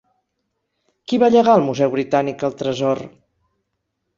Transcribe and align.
Qui 1.11 1.19
va 1.23 1.29
llegar 1.35 1.53
al 1.57 1.65
Museu 1.67 1.93
Britànic 1.99 2.47
el 2.49 2.57
tresor? 2.63 3.07